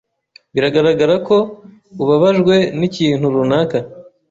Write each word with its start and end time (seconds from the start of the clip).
Biragaragara 0.53 1.15
ko 1.27 1.37
ubabajwe 2.03 2.55
n'ikintu 2.79 3.25
runaka. 3.35 3.77